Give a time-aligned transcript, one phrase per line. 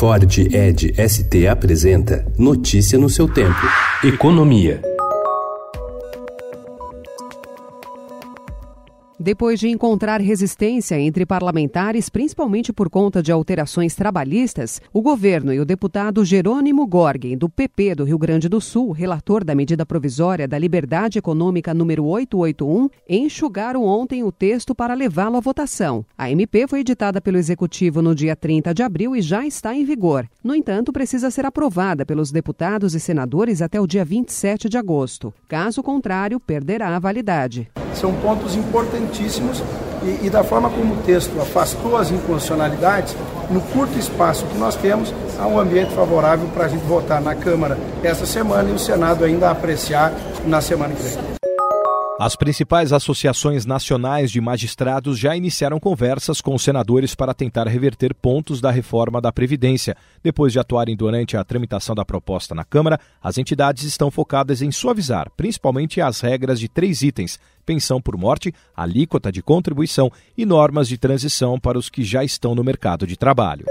[0.00, 3.60] Ford Ed ST apresenta Notícia no seu tempo.
[4.02, 4.89] Economia.
[9.22, 15.60] Depois de encontrar resistência entre parlamentares, principalmente por conta de alterações trabalhistas, o governo e
[15.60, 20.48] o deputado Jerônimo Gorgen, do PP do Rio Grande do Sul, relator da medida provisória
[20.48, 26.02] da Liberdade Econômica número 881, enxugaram ontem o texto para levá-lo à votação.
[26.16, 29.84] A MP foi editada pelo Executivo no dia 30 de abril e já está em
[29.84, 30.26] vigor.
[30.42, 35.30] No entanto, precisa ser aprovada pelos deputados e senadores até o dia 27 de agosto.
[35.46, 37.70] Caso contrário, perderá a validade.
[38.00, 39.62] São pontos importantíssimos
[40.02, 43.14] e, e, da forma como o texto afastou as inconstitucionalidades,
[43.50, 47.34] no curto espaço que nós temos, há um ambiente favorável para a gente votar na
[47.34, 50.14] Câmara essa semana e o Senado ainda apreciar
[50.46, 51.49] na semana que vem.
[52.22, 58.12] As principais associações nacionais de magistrados já iniciaram conversas com os senadores para tentar reverter
[58.12, 59.96] pontos da reforma da Previdência.
[60.22, 64.70] Depois de atuarem durante a tramitação da proposta na Câmara, as entidades estão focadas em
[64.70, 70.88] suavizar, principalmente as regras de três itens: pensão por morte, alíquota de contribuição e normas
[70.88, 73.64] de transição para os que já estão no mercado de trabalho.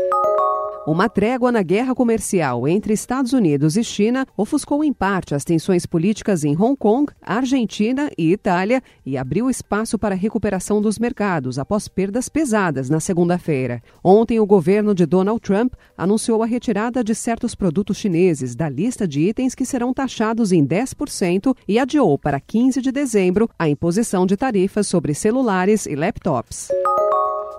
[0.88, 5.86] Uma trégua na guerra comercial entre Estados Unidos e China ofuscou em parte as tensões
[5.86, 11.59] políticas em Hong Kong, Argentina e Itália e abriu espaço para a recuperação dos mercados
[11.59, 13.83] após perdas pesadas na segunda-feira.
[14.03, 19.08] Ontem, o governo de Donald Trump anunciou a retirada de certos produtos chineses da lista
[19.08, 24.25] de itens que serão taxados em 10% e adiou para 15 de dezembro a imposição
[24.25, 26.69] de tarifas sobre celulares e laptops.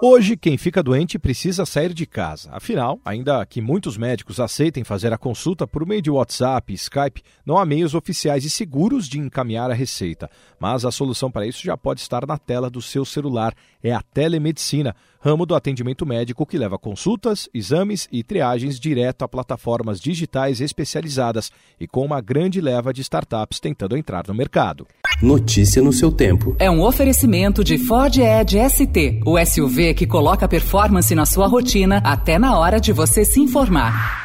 [0.02, 2.48] Hoje, quem fica doente precisa sair de casa.
[2.52, 7.22] Afinal, ainda que muitos médicos aceitem fazer a consulta por meio de WhatsApp e Skype,
[7.44, 10.30] não há meios oficiais e seguros de encaminhar a receita.
[10.58, 13.54] Mas a solução para isso já pode estar na tela do seu celular.
[13.82, 19.28] É a telemedicina, ramo do atendimento médico que leva consultas, exames e triagens direto a
[19.28, 24.86] plataformas digitais especializadas e com uma grande leva de startups tentando entrar no mercado.
[25.22, 26.56] Notícia no seu tempo.
[26.58, 32.00] É um oferecimento de Ford Edge ST, o SUV que coloca performance na sua rotina
[32.04, 34.19] até na hora de você se informar.